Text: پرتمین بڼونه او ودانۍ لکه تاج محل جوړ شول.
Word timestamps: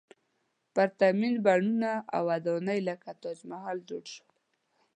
پرتمین 0.73 1.35
بڼونه 1.45 1.91
او 2.15 2.21
ودانۍ 2.29 2.79
لکه 2.89 3.11
تاج 3.21 3.39
محل 3.51 3.77
جوړ 3.89 4.03
شول. 4.15 4.29